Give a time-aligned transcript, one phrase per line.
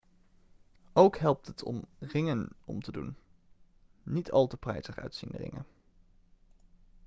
[0.93, 3.15] ook helpt het om ringen om te doen
[4.03, 5.65] niet al te prijzig uitziende ringen